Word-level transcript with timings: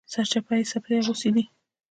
سرچپه 0.13 0.53
یې 0.59 0.63
څپلۍ 0.71 0.95
اغوستلي 1.01 1.31
دي 1.43 1.43